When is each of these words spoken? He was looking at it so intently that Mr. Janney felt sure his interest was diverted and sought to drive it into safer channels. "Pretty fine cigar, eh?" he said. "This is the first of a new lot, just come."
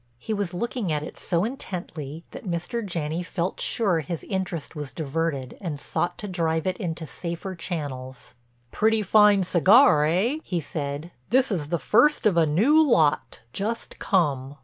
He 0.17 0.33
was 0.33 0.51
looking 0.51 0.91
at 0.91 1.03
it 1.03 1.19
so 1.19 1.43
intently 1.43 2.23
that 2.31 2.49
Mr. 2.49 2.83
Janney 2.83 3.21
felt 3.21 3.61
sure 3.61 3.99
his 3.99 4.23
interest 4.23 4.75
was 4.75 4.91
diverted 4.91 5.55
and 5.61 5.79
sought 5.79 6.17
to 6.17 6.27
drive 6.27 6.65
it 6.65 6.77
into 6.79 7.05
safer 7.05 7.53
channels. 7.53 8.33
"Pretty 8.71 9.03
fine 9.03 9.43
cigar, 9.43 10.07
eh?" 10.07 10.39
he 10.43 10.59
said. 10.59 11.11
"This 11.29 11.51
is 11.51 11.67
the 11.67 11.77
first 11.77 12.25
of 12.25 12.35
a 12.35 12.47
new 12.47 12.81
lot, 12.83 13.41
just 13.53 13.99
come." 13.99 14.55